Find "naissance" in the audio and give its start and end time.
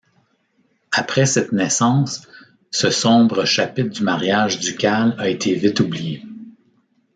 1.51-2.27